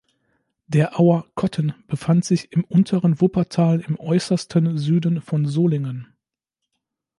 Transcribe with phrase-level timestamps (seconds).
[0.65, 6.11] Der Auer Kotten befand sich im Unteren Wuppertal im äußersten Süden von Solingen.